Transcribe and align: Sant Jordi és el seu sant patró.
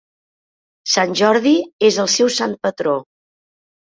Sant 0.93 1.11
Jordi 1.19 1.51
és 1.89 1.99
el 2.05 2.09
seu 2.13 2.31
sant 2.37 2.57
patró. 2.65 2.95